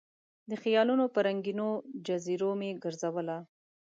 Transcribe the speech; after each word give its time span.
د 0.49 0.51
خیالونو 0.63 1.05
په 1.13 1.19
رنګینو 1.27 1.67
جزیرو 2.07 2.51
مې 2.59 2.69
ګرزوله 2.83 3.37